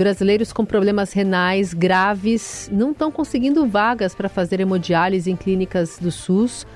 brasileiros 0.00 0.50
com 0.50 0.64
problemas 0.64 1.12
renais 1.12 1.74
graves 1.74 2.70
não 2.72 2.92
estão 2.92 3.12
conseguindo 3.12 3.66
vagas 3.66 4.14
para 4.14 4.30
fazer 4.30 4.58
hemodiálise 4.58 5.30
em 5.30 5.36
clínicas 5.36 5.98
do 5.98 6.10
SUS 6.10 6.66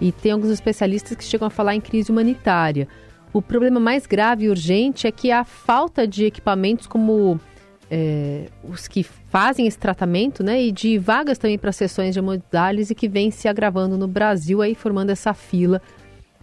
e 0.00 0.10
tem 0.10 0.32
alguns 0.32 0.50
especialistas 0.50 1.16
que 1.16 1.22
chegam 1.22 1.46
a 1.46 1.50
falar 1.50 1.76
em 1.76 1.80
crise 1.80 2.10
humanitária. 2.10 2.88
O 3.32 3.40
problema 3.40 3.78
mais 3.78 4.04
grave 4.04 4.46
e 4.46 4.48
urgente 4.48 5.06
é 5.06 5.12
que 5.12 5.30
a 5.30 5.44
falta 5.44 6.08
de 6.08 6.24
equipamentos 6.24 6.88
como 6.88 7.38
é, 7.88 8.46
os 8.64 8.88
que 8.88 9.04
fazem 9.04 9.68
esse 9.68 9.78
tratamento, 9.78 10.42
né, 10.42 10.60
e 10.60 10.72
de 10.72 10.98
vagas 10.98 11.38
também 11.38 11.58
para 11.58 11.70
sessões 11.70 12.12
de 12.12 12.18
hemodiálise 12.18 12.96
que 12.96 13.08
vem 13.08 13.30
se 13.30 13.46
agravando 13.46 13.96
no 13.96 14.08
Brasil, 14.08 14.60
aí 14.60 14.74
formando 14.74 15.10
essa 15.10 15.32
fila 15.32 15.80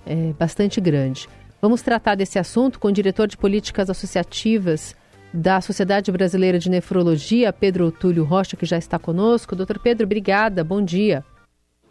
é, 0.05 0.31
bastante 0.39 0.79
grande. 0.79 1.27
Vamos 1.61 1.81
tratar 1.81 2.15
desse 2.15 2.39
assunto 2.39 2.79
com 2.79 2.87
o 2.87 2.93
diretor 2.93 3.27
de 3.27 3.35
políticas 3.35 3.89
associativas 3.89 4.95
da 5.33 5.61
Sociedade 5.61 6.11
Brasileira 6.11 6.57
de 6.57 6.69
Nefrologia, 6.69 7.53
Pedro 7.53 7.91
Túlio 7.91 8.23
Rocha, 8.23 8.57
que 8.57 8.65
já 8.65 8.77
está 8.77 8.97
conosco. 8.97 9.55
Doutor 9.55 9.79
Pedro, 9.79 10.05
obrigada, 10.05 10.63
bom 10.63 10.81
dia. 10.81 11.23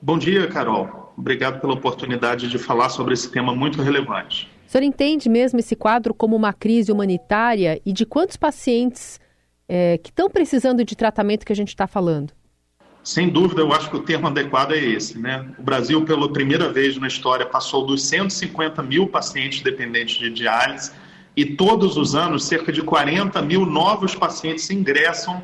Bom 0.01 0.19
dia, 0.19 0.47
Carol. 0.49 1.13
Obrigado 1.17 1.61
pela 1.61 1.75
oportunidade 1.75 2.49
de 2.49 2.59
falar 2.59 2.89
sobre 2.89 3.15
esse 3.15 3.31
tema 3.31 3.55
muito 3.55 3.83
relevante. 3.83 4.49
O 4.67 4.71
senhor 4.71 4.85
entende 4.85 5.29
mesmo 5.29 5.59
esse 5.59 5.75
quadro 5.75 6.13
como 6.13 6.37
uma 6.37 6.53
crise 6.53 6.93
humanitária 6.93 7.81
e 7.85 7.93
de 7.93 8.05
quantos 8.05 8.37
pacientes 8.37 9.19
é, 9.69 9.99
que 9.99 10.11
estão 10.11 10.31
precisando 10.31 10.85
de 10.85 10.95
tratamento 10.95 11.45
que 11.45 11.53
a 11.53 11.57
gente 11.57 11.69
está 11.69 11.87
falando? 11.87 12.33
Sem 13.03 13.29
dúvida, 13.29 13.63
eu 13.63 13.73
acho 13.73 13.89
que 13.89 13.97
o 13.97 14.03
termo 14.03 14.27
adequado 14.27 14.73
é 14.73 14.79
esse. 14.79 15.19
Né? 15.19 15.47
O 15.59 15.63
Brasil, 15.63 16.05
pela 16.05 16.31
primeira 16.33 16.71
vez 16.71 16.97
na 16.99 17.07
história, 17.07 17.47
passou 17.47 17.87
dos 17.87 18.05
150 18.07 18.83
mil 18.83 19.09
pacientes 19.09 19.63
dependentes 19.63 20.19
de 20.19 20.31
diálise 20.31 20.93
e 21.39 21.45
todos 21.45 21.97
os 21.97 22.17
anos 22.17 22.47
cerca 22.47 22.73
de 22.73 22.83
40 22.83 23.41
mil 23.43 23.65
novos 23.65 24.13
pacientes 24.13 24.69
ingressam 24.71 25.41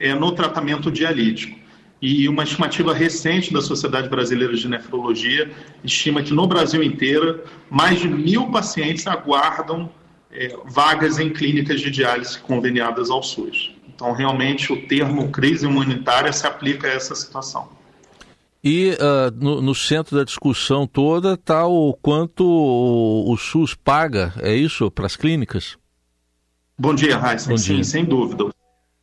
é, 0.00 0.14
no 0.14 0.32
tratamento 0.32 0.90
dialítico. 0.90 1.58
E 2.00 2.26
uma 2.30 2.44
estimativa 2.44 2.94
recente 2.94 3.52
da 3.52 3.60
Sociedade 3.60 4.08
Brasileira 4.08 4.54
de 4.54 4.66
Nefrologia 4.66 5.50
estima 5.84 6.22
que 6.22 6.32
no 6.32 6.46
Brasil 6.46 6.82
inteiro 6.82 7.44
mais 7.68 8.00
de 8.00 8.08
mil 8.08 8.50
pacientes 8.50 9.06
aguardam 9.06 9.90
é, 10.32 10.56
vagas 10.64 11.18
em 11.18 11.28
clínicas 11.28 11.82
de 11.82 11.90
diálise 11.90 12.38
conveniadas 12.38 13.10
ao 13.10 13.22
SUS. 13.22 13.70
Então, 13.86 14.12
realmente, 14.14 14.72
o 14.72 14.86
termo 14.86 15.28
crise 15.28 15.66
imunitária 15.66 16.32
se 16.32 16.46
aplica 16.46 16.88
a 16.88 16.90
essa 16.90 17.14
situação. 17.14 17.68
E 18.64 18.92
uh, 18.92 19.30
no, 19.38 19.60
no, 19.60 19.74
centro 19.74 20.16
da 20.16 20.24
discussão 20.24 20.86
toda 20.86 21.34
está 21.34 21.66
o 21.66 21.92
quanto 22.00 22.46
o, 22.46 23.30
o, 23.30 23.36
SUS 23.36 23.74
paga, 23.74 24.32
é 24.40 24.54
isso, 24.56 24.90
para 24.90 25.04
as 25.04 25.16
clínicas? 25.16 25.76
Bom 26.78 26.94
dia, 26.94 27.18
Raíssa. 27.18 27.54
Sim, 27.58 27.74
dia. 27.74 27.84
sem 27.84 28.06
dúvida. 28.06 28.46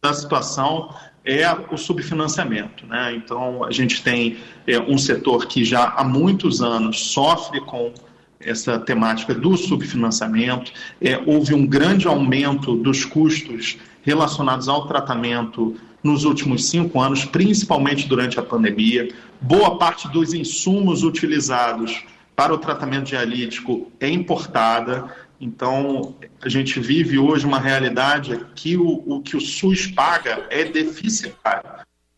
A 0.02 0.14
situação 0.14 0.92
é 1.24 1.48
o 1.72 1.78
subfinanciamento. 1.78 2.88
Né? 2.88 3.14
Então, 3.14 3.64
a 3.64 3.70
gente 3.70 4.02
tem 4.02 4.40
é, 4.66 4.80
um 4.80 4.98
setor 4.98 5.46
que 5.46 5.64
já 5.64 5.90
há 5.90 6.04
muitos 6.04 6.64
anos 6.64 7.12
sofre 7.12 7.62
com 7.62 7.94
essa 8.40 8.80
temática 8.80 9.36
do 9.36 9.56
subfinanciamento. 9.56 10.72
É, 11.00 11.22
houve 11.24 11.54
um 11.54 11.68
grande 11.68 12.08
aumento 12.08 12.76
dos 12.76 13.06
custos 13.06 13.78
relacionados 14.02 14.68
ao 14.68 14.88
tratamento 14.88 15.78
nos 16.04 16.24
últimos 16.24 16.70
cinco 16.70 17.00
anos, 17.00 17.26
principalmente 17.26 18.08
durante 18.08 18.40
a 18.40 18.44
pandemia. 18.44 19.10
Boa 19.40 19.78
parte 19.78 20.08
dos 20.10 20.34
insumos 20.34 21.04
utilizados 21.04 22.04
para 22.36 22.54
o 22.54 22.58
tratamento 22.58 23.06
dialítico 23.06 23.92
é 24.00 24.10
importada. 24.10 25.16
Então, 25.40 26.16
a 26.42 26.50
gente 26.50 26.80
vive 26.80 27.18
hoje 27.18 27.46
uma 27.46 27.60
realidade 27.60 28.46
que 28.56 28.78
o, 28.78 29.04
o 29.06 29.22
que 29.22 29.36
o 29.36 29.42
SUS 29.42 29.88
paga 29.88 30.46
é 30.50 30.64
deficitário. 30.66 31.70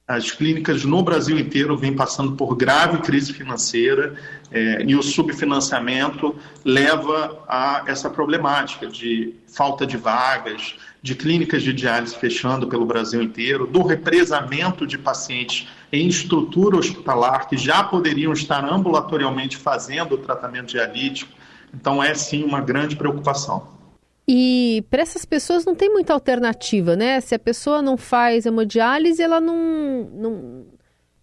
As 0.05 0.31
clínicas 0.31 0.83
no 0.83 1.01
Brasil 1.01 1.39
inteiro 1.39 1.77
vêm 1.77 1.95
passando 1.95 2.33
por 2.33 2.57
grave 2.57 2.97
crise 2.97 3.31
financeira 3.31 4.15
é, 4.51 4.83
e 4.85 4.97
o 4.97 5.01
subfinanciamento 5.01 6.35
leva 6.65 7.41
a 7.47 7.85
essa 7.87 8.09
problemática 8.09 8.85
de 8.85 9.33
falta 9.47 9.87
de 9.87 9.95
vagas, 9.95 10.75
de 11.01 11.15
clínicas 11.15 11.63
de 11.63 11.71
diálise 11.71 12.17
fechando 12.17 12.67
pelo 12.67 12.85
Brasil 12.85 13.21
inteiro, 13.21 13.65
do 13.65 13.81
represamento 13.81 14.85
de 14.85 14.97
pacientes 14.97 15.69
em 15.89 16.05
estrutura 16.05 16.75
hospitalar 16.75 17.47
que 17.47 17.55
já 17.55 17.81
poderiam 17.81 18.33
estar 18.33 18.65
ambulatorialmente 18.65 19.55
fazendo 19.55 20.15
o 20.15 20.17
tratamento 20.17 20.67
dialítico. 20.67 21.31
Então, 21.73 22.03
é 22.03 22.13
sim 22.13 22.43
uma 22.43 22.59
grande 22.59 22.97
preocupação. 22.97 23.82
E 24.27 24.85
para 24.89 25.01
essas 25.01 25.25
pessoas 25.25 25.65
não 25.65 25.75
tem 25.75 25.89
muita 25.89 26.13
alternativa, 26.13 26.95
né? 26.95 27.19
Se 27.19 27.35
a 27.35 27.39
pessoa 27.39 27.81
não 27.81 27.97
faz 27.97 28.45
hemodiálise, 28.45 29.21
ela 29.21 29.41
não, 29.41 30.09
não, 30.13 30.65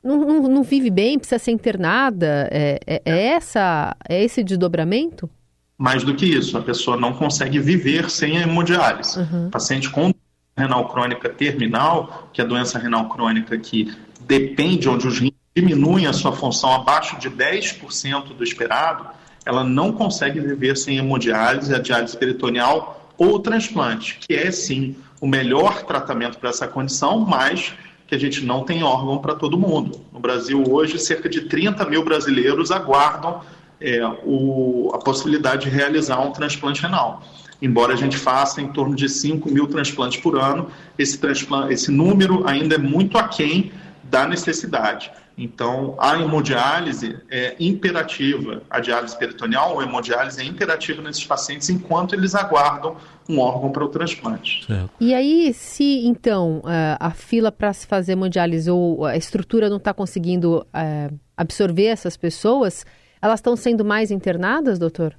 não, 0.03 0.43
não 0.43 0.63
vive 0.63 0.91
bem, 0.91 1.19
precisa 1.19 1.39
ser 1.39 1.51
internada. 1.51 2.49
É, 2.51 2.79
é, 2.87 3.03
é, 3.05 3.27
essa, 3.29 3.97
é 4.09 4.23
esse 4.23 4.45
desdobramento? 4.45 5.31
Mais 5.79 6.05
do 6.05 6.15
que 6.15 6.27
isso, 6.27 6.59
a 6.59 6.63
pessoa 6.63 6.97
não 6.97 7.15
consegue 7.15 7.59
viver 7.59 8.11
sem 8.11 8.37
a 8.37 8.43
hemodiálise. 8.43 9.19
Uhum. 9.19 9.49
paciente 9.51 9.89
com 9.89 10.13
renal 10.55 10.87
crônica 10.89 11.29
terminal, 11.31 12.29
que 12.35 12.41
é 12.43 12.45
a 12.45 12.47
doença 12.47 12.79
renal 12.79 13.09
crônica 13.09 13.57
que 13.57 13.97
depende, 14.21 14.91
onde 14.91 15.09
os 15.09 15.19
rins 15.19 15.33
diminuem 15.57 16.07
a 16.07 16.13
sua 16.13 16.33
função 16.33 16.75
abaixo 16.75 17.19
de 17.19 17.31
10% 17.31 18.35
do 18.35 18.45
esperado, 18.45 19.07
ela 19.45 19.65
não 19.65 19.93
consegue 19.93 20.41
viver 20.41 20.77
sem 20.77 20.99
hemodiálise, 20.99 21.75
a 21.75 21.79
diálise 21.79 22.17
peritoneal 22.17 23.13
ou 23.17 23.39
transplante, 23.39 24.19
que 24.19 24.35
é 24.35 24.51
sim 24.51 24.97
o 25.21 25.27
melhor 25.27 25.85
tratamento 25.85 26.39
para 26.39 26.51
essa 26.51 26.67
condição, 26.67 27.21
mas 27.21 27.75
que 28.07 28.15
a 28.15 28.19
gente 28.19 28.45
não 28.45 28.65
tem 28.65 28.83
órgão 28.83 29.19
para 29.19 29.35
todo 29.35 29.59
mundo. 29.59 30.01
No 30.13 30.19
Brasil, 30.19 30.65
hoje, 30.69 30.99
cerca 30.99 31.29
de 31.29 31.43
30 31.43 31.85
mil 31.87 32.05
brasileiros 32.05 32.71
aguardam 32.71 33.41
é, 33.81 34.01
o, 34.25 34.91
a 34.93 34.99
possibilidade 34.99 35.65
de 35.65 35.71
realizar 35.71 36.21
um 36.21 36.33
transplante 36.33 36.83
renal. 36.83 37.23
Embora 37.63 37.93
a 37.93 37.97
gente 37.97 38.17
faça 38.17 38.61
em 38.61 38.69
torno 38.69 38.97
de 38.97 39.09
5 39.09 39.51
mil 39.51 39.67
transplantes 39.67 40.21
por 40.21 40.37
ano, 40.37 40.69
esse, 40.99 41.21
esse 41.69 41.91
número 41.91 42.47
ainda 42.49 42.75
é 42.75 42.79
muito 42.79 43.19
aquém 43.19 43.71
da 44.05 44.27
necessidade. 44.27 45.13
Então, 45.43 45.97
a 45.99 46.21
hemodiálise 46.21 47.17
é 47.31 47.57
imperativa, 47.59 48.63
a 48.69 48.79
diálise 48.79 49.19
peritoneal 49.19 49.75
ou 49.75 49.83
hemodiálise 49.83 50.39
é 50.39 50.45
imperativa 50.45 51.01
nesses 51.01 51.25
pacientes 51.25 51.71
enquanto 51.71 52.15
eles 52.15 52.35
aguardam 52.35 52.97
um 53.27 53.39
órgão 53.39 53.73
para 53.73 53.83
o 53.83 53.89
transplante. 53.89 54.67
Certo. 54.67 54.91
E 55.01 55.15
aí, 55.15 55.55
se 55.55 56.07
então 56.07 56.61
a 56.99 57.11
fila 57.11 57.51
para 57.51 57.73
se 57.73 57.87
fazer 57.87 58.13
hemodiálise 58.13 58.71
ou 58.71 59.07
a 59.07 59.17
estrutura 59.17 59.71
não 59.71 59.79
está 59.79 59.95
conseguindo 59.95 60.67
é, 60.75 61.11
absorver 61.35 61.87
essas 61.87 62.19
pessoas, 62.19 62.85
elas 63.23 63.41
estão 63.41 63.57
sendo 63.57 63.83
mais 63.83 64.11
internadas, 64.11 64.79
doutor? 64.79 65.17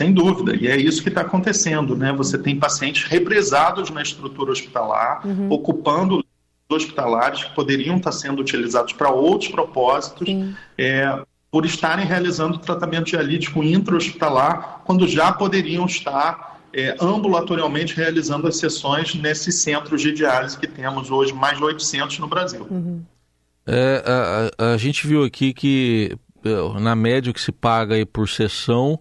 Sem 0.00 0.14
dúvida, 0.14 0.56
e 0.56 0.66
é 0.66 0.76
isso 0.76 1.02
que 1.02 1.10
está 1.10 1.20
acontecendo, 1.20 1.94
né? 1.94 2.10
Você 2.14 2.38
tem 2.38 2.58
pacientes 2.58 3.04
represados 3.04 3.90
na 3.90 4.00
estrutura 4.00 4.50
hospitalar, 4.50 5.26
uhum. 5.26 5.52
ocupando 5.52 6.24
hospitalares 6.68 7.44
que 7.44 7.54
poderiam 7.54 7.96
estar 7.96 8.12
sendo 8.12 8.40
utilizados 8.40 8.92
para 8.92 9.10
outros 9.10 9.50
propósitos, 9.50 10.26
é, 10.78 11.22
por 11.50 11.64
estarem 11.64 12.04
realizando 12.04 12.58
tratamento 12.58 13.06
dialítico 13.06 13.62
intra-hospitalar, 13.62 14.82
quando 14.84 15.06
já 15.06 15.32
poderiam 15.32 15.86
estar 15.86 16.60
é, 16.72 16.96
ambulatorialmente 17.00 17.94
realizando 17.94 18.48
as 18.48 18.56
sessões 18.56 19.14
nesses 19.14 19.56
centros 19.56 20.02
de 20.02 20.12
diálise 20.12 20.58
que 20.58 20.66
temos 20.66 21.10
hoje, 21.10 21.32
mais 21.32 21.56
de 21.56 21.64
800 21.64 22.18
no 22.18 22.26
Brasil. 22.26 22.66
Uhum. 22.68 23.02
É, 23.66 24.02
a, 24.58 24.72
a, 24.72 24.76
gente 24.76 25.06
viu 25.06 25.22
aqui 25.22 25.54
que, 25.54 26.16
é, 26.44 26.80
na 26.80 26.96
média, 26.96 27.30
o 27.30 27.34
que 27.34 27.40
se 27.40 27.52
paga 27.52 27.94
aí 27.94 28.04
por 28.04 28.28
sessão 28.28 28.98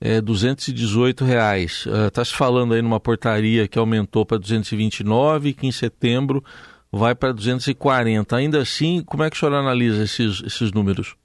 é 0.00 0.20
218 0.20 1.24
reais. 1.24 1.86
Está 2.06 2.22
uh, 2.22 2.24
se 2.24 2.34
falando 2.34 2.74
aí 2.74 2.82
numa 2.82 2.98
portaria 2.98 3.68
que 3.68 3.78
aumentou 3.78 4.26
para 4.26 4.38
229, 4.38 5.52
que 5.52 5.66
em 5.66 5.70
setembro 5.70 6.42
vai 6.92 7.14
para 7.14 7.32
240. 7.32 8.36
Ainda 8.36 8.60
assim, 8.60 9.02
como 9.04 9.22
é 9.22 9.30
que 9.30 9.36
o 9.36 9.40
senhor 9.40 9.54
analisa 9.54 10.04
esses, 10.04 10.42
esses 10.44 10.70
números? 10.70 11.16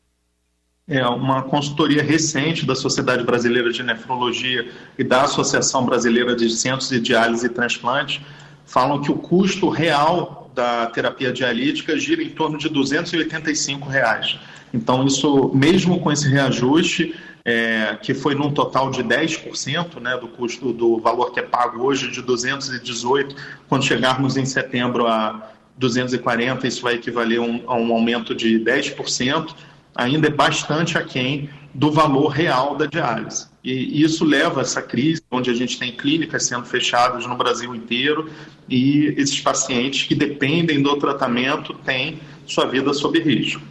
É 0.88 1.06
uma 1.06 1.44
consultoria 1.44 2.02
recente 2.02 2.66
da 2.66 2.74
Sociedade 2.74 3.22
Brasileira 3.26 3.70
de 3.72 3.84
Nefrologia 3.84 4.72
e 4.98 5.04
da 5.04 5.24
Associação 5.24 5.86
Brasileira 5.86 6.34
de 6.34 6.50
Centros 6.50 6.88
de 6.88 7.02
Diálise 7.02 7.46
e 7.46 7.50
Transplante 7.50 8.26
falam 8.66 9.02
que 9.02 9.12
o 9.12 9.16
custo 9.16 9.68
real 9.68 10.50
da 10.56 10.86
terapia 10.88 11.32
dialítica 11.32 12.00
gira 12.00 12.24
em 12.24 12.30
torno 12.30 12.58
de 12.58 12.70
285 12.70 13.90
reais. 13.90 14.40
Então, 14.74 15.06
isso, 15.06 15.52
mesmo 15.54 16.00
com 16.00 16.12
esse 16.12 16.30
reajuste, 16.30 17.14
é, 17.44 17.98
que 18.02 18.14
foi 18.14 18.36
num 18.36 18.52
total 18.52 18.90
de 18.90 19.04
10% 19.04 20.02
né, 20.02 20.18
do 20.18 20.28
custo 20.28 20.74
do 20.74 21.00
valor 21.00 21.32
que 21.32 21.40
é 21.40 21.44
pago 21.44 21.84
hoje 21.84 22.12
de 22.12 22.22
218, 22.22 23.36
quando 23.70 23.86
chegarmos 23.86 24.36
em 24.36 24.46
setembro 24.46 25.08
a 25.08 25.50
240, 25.78 26.68
isso 26.68 26.82
vai 26.82 26.96
equivaler 26.96 27.40
um, 27.40 27.64
a 27.68 27.76
um 27.76 27.94
aumento 27.94 28.34
de 28.34 28.60
10%, 28.60 29.54
ainda 29.96 30.28
é 30.28 30.32
bastante 30.32 30.98
aquém 30.98 31.50
do 31.74 31.92
valor 31.92 32.30
real 32.30 32.76
da 32.76 32.86
diálise. 32.86 33.48
E 33.64 34.02
isso 34.02 34.24
leva 34.24 34.62
a 34.62 34.64
essa 34.64 34.82
crise, 34.82 35.22
onde 35.30 35.52
a 35.52 35.54
gente 35.54 35.78
tem 35.78 35.92
clínicas 35.92 36.46
sendo 36.46 36.66
fechadas 36.66 37.28
no 37.28 37.36
Brasil 37.36 37.76
inteiro 37.76 38.30
e 38.70 39.14
esses 39.18 39.40
pacientes 39.40 40.08
que 40.08 40.16
dependem 40.16 40.82
do 40.82 40.96
tratamento 40.98 41.74
têm 41.86 42.20
sua 42.46 42.66
vida 42.66 42.94
sob 42.94 43.20
risco. 43.20 43.62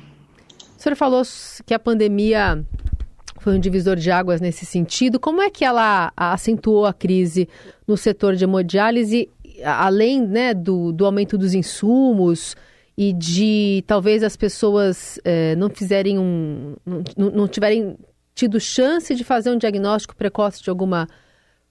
O 0.78 0.82
senhor 0.82 0.94
falou 0.94 1.22
que 1.64 1.72
a 1.72 1.78
pandemia 1.78 2.64
foi 3.40 3.54
um 3.54 3.60
divisor 3.60 3.96
de 3.96 4.10
águas 4.10 4.40
nesse 4.40 4.66
sentido. 4.66 5.18
Como 5.18 5.40
é 5.40 5.48
que 5.48 5.64
ela 5.64 6.12
acentuou 6.16 6.84
a 6.84 6.92
crise 6.92 7.48
no 7.86 7.96
setor 7.96 8.34
de 8.34 8.44
hemodiálise, 8.44 9.30
além 9.64 10.26
né, 10.26 10.54
do, 10.54 10.92
do 10.92 11.06
aumento 11.06 11.36
dos 11.38 11.54
insumos 11.54 12.56
e 12.96 13.12
de 13.12 13.84
talvez 13.86 14.22
as 14.22 14.36
pessoas 14.36 15.18
eh, 15.24 15.54
não 15.56 15.68
fizerem 15.68 16.18
um. 16.18 16.76
não, 17.16 17.30
não 17.30 17.48
tiverem 17.48 17.96
tido 18.34 18.60
chance 18.60 19.14
de 19.14 19.24
fazer 19.24 19.50
um 19.50 19.58
diagnóstico 19.58 20.14
precoce 20.14 20.62
de 20.62 20.68
alguma 20.68 21.08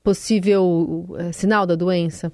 possível 0.03 1.15
é, 1.17 1.31
sinal 1.31 1.65
da 1.65 1.75
doença? 1.75 2.31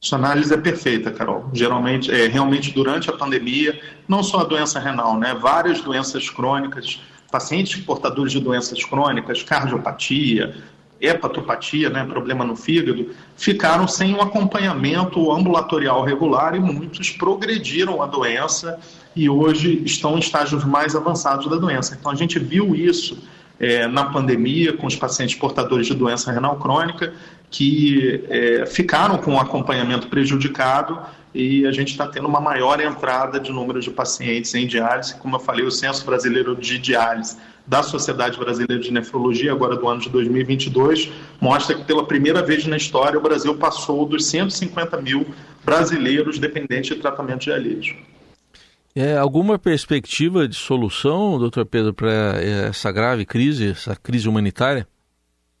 Sua 0.00 0.18
análise 0.18 0.52
é 0.52 0.56
perfeita, 0.56 1.10
Carol. 1.10 1.50
Geralmente, 1.52 2.10
é, 2.10 2.26
realmente 2.26 2.72
durante 2.72 3.10
a 3.10 3.12
pandemia, 3.12 3.78
não 4.08 4.22
só 4.22 4.40
a 4.40 4.44
doença 4.44 4.80
renal, 4.80 5.18
né? 5.18 5.34
Várias 5.34 5.80
doenças 5.82 6.30
crônicas, 6.30 7.00
pacientes 7.30 7.80
portadores 7.82 8.32
de 8.32 8.40
doenças 8.40 8.82
crônicas, 8.84 9.42
cardiopatia, 9.42 10.56
hepatopatia, 11.00 11.88
né, 11.88 12.04
problema 12.04 12.44
no 12.44 12.54
fígado, 12.54 13.10
ficaram 13.36 13.88
sem 13.88 14.14
um 14.14 14.20
acompanhamento 14.20 15.32
ambulatorial 15.32 16.04
regular 16.04 16.54
e 16.54 16.60
muitos 16.60 17.10
progrediram 17.10 18.02
a 18.02 18.06
doença 18.06 18.78
e 19.16 19.28
hoje 19.28 19.82
estão 19.84 20.16
em 20.16 20.20
estágios 20.20 20.64
mais 20.64 20.94
avançados 20.94 21.48
da 21.48 21.56
doença. 21.56 21.96
Então 21.98 22.12
a 22.12 22.14
gente 22.14 22.38
viu 22.38 22.74
isso 22.74 23.18
é, 23.58 23.86
na 23.86 24.04
pandemia 24.04 24.74
com 24.74 24.86
os 24.86 24.96
pacientes 24.96 25.36
portadores 25.36 25.86
de 25.86 25.94
doença 25.94 26.30
renal 26.30 26.56
crônica 26.56 27.12
que 27.50 28.24
é, 28.28 28.64
ficaram 28.66 29.18
com 29.18 29.34
o 29.34 29.40
acompanhamento 29.40 30.06
prejudicado 30.08 30.98
e 31.34 31.66
a 31.66 31.72
gente 31.72 31.90
está 31.90 32.06
tendo 32.06 32.28
uma 32.28 32.40
maior 32.40 32.80
entrada 32.80 33.38
de 33.38 33.52
número 33.52 33.80
de 33.80 33.90
pacientes 33.90 34.54
em 34.54 34.66
diálise. 34.66 35.14
Como 35.16 35.36
eu 35.36 35.40
falei, 35.40 35.64
o 35.64 35.70
Censo 35.70 36.04
Brasileiro 36.04 36.56
de 36.56 36.78
Diálise 36.78 37.36
da 37.70 37.84
Sociedade 37.84 38.36
Brasileira 38.36 38.82
de 38.82 38.92
Nefrologia, 38.92 39.52
agora 39.52 39.76
do 39.76 39.88
ano 39.88 40.00
de 40.00 40.10
2022, 40.10 41.08
mostra 41.40 41.76
que 41.76 41.84
pela 41.84 42.04
primeira 42.04 42.42
vez 42.42 42.66
na 42.66 42.76
história 42.76 43.16
o 43.16 43.22
Brasil 43.22 43.54
passou 43.54 44.04
dos 44.04 44.26
150 44.26 45.00
mil 45.00 45.24
brasileiros 45.64 46.40
dependentes 46.40 46.96
de 46.96 47.00
tratamento 47.00 47.42
dialítico. 47.42 48.02
É, 48.92 49.16
alguma 49.16 49.56
perspectiva 49.56 50.48
de 50.48 50.56
solução, 50.56 51.38
doutor 51.38 51.64
Pedro, 51.64 51.94
para 51.94 52.40
essa 52.42 52.90
grave 52.90 53.24
crise, 53.24 53.70
essa 53.70 53.94
crise 53.94 54.28
humanitária? 54.28 54.84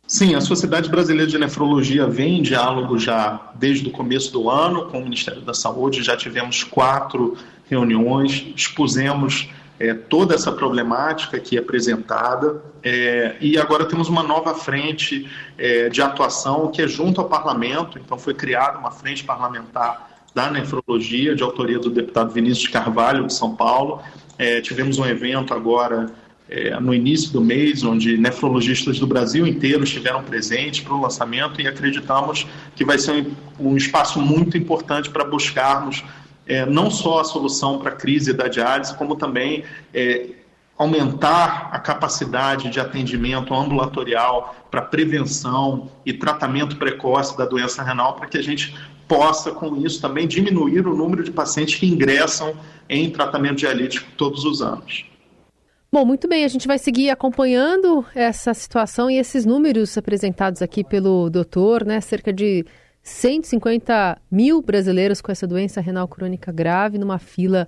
Sim, 0.04 0.34
a 0.34 0.40
Sociedade 0.40 0.90
Brasileira 0.90 1.30
de 1.30 1.38
Nefrologia 1.38 2.08
vem 2.08 2.40
em 2.40 2.42
diálogo 2.42 2.98
já 2.98 3.52
desde 3.54 3.86
o 3.86 3.92
começo 3.92 4.32
do 4.32 4.50
ano 4.50 4.86
com 4.86 4.98
o 4.98 5.04
Ministério 5.04 5.42
da 5.42 5.54
Saúde. 5.54 6.02
Já 6.02 6.16
tivemos 6.16 6.64
quatro 6.64 7.36
reuniões, 7.68 8.48
expusemos 8.56 9.48
é, 9.80 9.94
toda 9.94 10.34
essa 10.34 10.52
problemática 10.52 11.38
aqui 11.38 11.56
apresentada 11.56 12.62
é, 12.82 13.36
e 13.40 13.56
agora 13.56 13.86
temos 13.86 14.10
uma 14.10 14.22
nova 14.22 14.54
frente 14.54 15.26
é, 15.56 15.88
de 15.88 16.02
atuação 16.02 16.70
que 16.70 16.82
é 16.82 16.86
junto 16.86 17.18
ao 17.18 17.26
parlamento. 17.26 17.98
Então, 17.98 18.18
foi 18.18 18.34
criada 18.34 18.78
uma 18.78 18.90
frente 18.90 19.24
parlamentar 19.24 20.10
da 20.34 20.50
nefrologia, 20.50 21.34
de 21.34 21.42
autoria 21.42 21.78
do 21.78 21.88
deputado 21.88 22.30
Vinícius 22.30 22.68
Carvalho, 22.68 23.26
de 23.26 23.32
São 23.32 23.56
Paulo. 23.56 24.02
É, 24.36 24.60
tivemos 24.60 24.98
um 24.98 25.06
evento 25.06 25.54
agora 25.54 26.12
é, 26.48 26.78
no 26.78 26.92
início 26.92 27.32
do 27.32 27.40
mês, 27.40 27.82
onde 27.82 28.18
nefrologistas 28.18 28.98
do 28.98 29.06
Brasil 29.06 29.46
inteiro 29.46 29.82
estiveram 29.82 30.22
presentes 30.22 30.80
para 30.80 30.92
o 30.92 31.00
lançamento 31.00 31.58
e 31.58 31.66
acreditamos 31.66 32.46
que 32.76 32.84
vai 32.84 32.98
ser 32.98 33.26
um, 33.58 33.70
um 33.70 33.76
espaço 33.78 34.20
muito 34.20 34.58
importante 34.58 35.08
para 35.08 35.24
buscarmos 35.24 36.04
é, 36.50 36.66
não 36.66 36.90
só 36.90 37.20
a 37.20 37.24
solução 37.24 37.78
para 37.78 37.92
a 37.92 37.94
crise 37.94 38.32
da 38.32 38.48
diálise, 38.48 38.92
como 38.96 39.14
também 39.14 39.62
é, 39.94 40.30
aumentar 40.76 41.68
a 41.70 41.78
capacidade 41.78 42.68
de 42.70 42.80
atendimento 42.80 43.54
ambulatorial 43.54 44.56
para 44.68 44.82
prevenção 44.82 45.88
e 46.04 46.12
tratamento 46.12 46.76
precoce 46.76 47.38
da 47.38 47.44
doença 47.44 47.84
renal, 47.84 48.16
para 48.16 48.26
que 48.26 48.36
a 48.36 48.42
gente 48.42 48.76
possa, 49.06 49.52
com 49.52 49.76
isso, 49.76 50.00
também 50.00 50.26
diminuir 50.26 50.88
o 50.88 50.96
número 50.96 51.22
de 51.22 51.30
pacientes 51.30 51.76
que 51.76 51.86
ingressam 51.86 52.54
em 52.88 53.08
tratamento 53.10 53.58
dialítico 53.58 54.10
todos 54.16 54.44
os 54.44 54.60
anos. 54.60 55.04
Bom, 55.92 56.04
muito 56.04 56.26
bem, 56.26 56.44
a 56.44 56.48
gente 56.48 56.66
vai 56.66 56.78
seguir 56.78 57.10
acompanhando 57.10 58.04
essa 58.12 58.52
situação 58.54 59.08
e 59.08 59.18
esses 59.18 59.46
números 59.46 59.96
apresentados 59.96 60.62
aqui 60.62 60.82
pelo 60.82 61.30
doutor, 61.30 61.84
né? 61.84 62.00
Cerca 62.00 62.32
de 62.32 62.64
150 63.02 64.20
mil 64.30 64.62
brasileiros 64.62 65.20
com 65.20 65.32
essa 65.32 65.46
doença 65.46 65.80
renal 65.80 66.06
crônica 66.06 66.52
grave, 66.52 66.98
numa 66.98 67.18
fila 67.18 67.66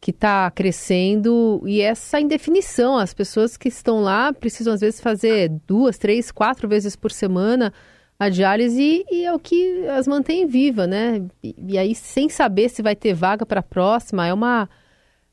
que 0.00 0.10
está 0.10 0.50
crescendo 0.50 1.62
e 1.64 1.80
essa 1.80 2.20
indefinição, 2.20 2.98
as 2.98 3.14
pessoas 3.14 3.56
que 3.56 3.68
estão 3.68 4.00
lá 4.00 4.32
precisam 4.32 4.74
às 4.74 4.80
vezes 4.80 5.00
fazer 5.00 5.48
duas, 5.64 5.96
três, 5.96 6.32
quatro 6.32 6.68
vezes 6.68 6.96
por 6.96 7.12
semana 7.12 7.72
a 8.18 8.28
diálise 8.28 9.04
e 9.10 9.24
é 9.24 9.32
o 9.32 9.38
que 9.38 9.86
as 9.88 10.08
mantém 10.08 10.46
viva, 10.46 10.86
né? 10.86 11.24
E, 11.42 11.54
e 11.68 11.78
aí, 11.78 11.94
sem 11.94 12.28
saber 12.28 12.68
se 12.68 12.82
vai 12.82 12.96
ter 12.96 13.14
vaga 13.14 13.46
para 13.46 13.60
a 13.60 13.62
próxima, 13.62 14.26
é 14.26 14.32
uma, 14.32 14.68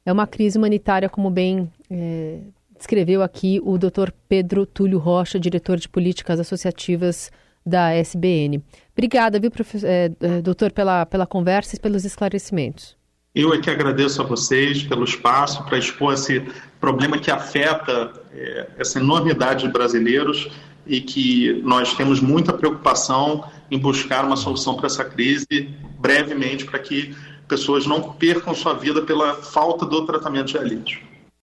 é 0.05 0.11
uma 0.11 0.27
crise 0.27 0.57
humanitária, 0.57 1.09
como 1.09 1.29
bem 1.29 1.71
é, 1.89 2.39
descreveu 2.77 3.21
aqui 3.21 3.59
o 3.63 3.77
Dr. 3.77 4.11
Pedro 4.27 4.65
Túlio 4.65 4.97
Rocha, 4.99 5.39
diretor 5.39 5.77
de 5.77 5.89
políticas 5.89 6.39
associativas 6.39 7.31
da 7.69 7.93
SBN. 7.93 8.61
Obrigada, 8.91 9.39
viu, 9.39 9.49
é, 9.83 10.11
é, 10.19 10.41
doutor, 10.41 10.71
pela, 10.71 11.05
pela 11.05 11.25
conversa 11.25 11.75
e 11.75 11.79
pelos 11.79 12.03
esclarecimentos. 12.03 12.97
Eu 13.33 13.53
é 13.53 13.59
que 13.59 13.69
agradeço 13.69 14.21
a 14.21 14.25
vocês 14.25 14.83
pelo 14.83 15.03
espaço 15.05 15.63
para 15.63 15.77
expor 15.77 16.13
esse 16.13 16.43
problema 16.81 17.17
que 17.17 17.29
afeta 17.29 18.11
é, 18.33 18.67
essa 18.77 18.99
enormidade 18.99 19.65
de 19.65 19.71
brasileiros 19.71 20.49
e 20.85 20.99
que 20.99 21.61
nós 21.63 21.93
temos 21.93 22.19
muita 22.19 22.51
preocupação 22.51 23.45
em 23.69 23.77
buscar 23.77 24.25
uma 24.25 24.35
solução 24.35 24.75
para 24.75 24.87
essa 24.87 25.05
crise 25.05 25.69
brevemente, 25.99 26.65
para 26.65 26.79
que 26.79 27.15
pessoas 27.47 27.85
não 27.85 28.01
percam 28.13 28.53
sua 28.55 28.73
vida 28.73 29.01
pela 29.03 29.35
falta 29.35 29.85
do 29.85 30.05
tratamento 30.05 30.47
de 30.47 30.57
alívio. 30.57 31.08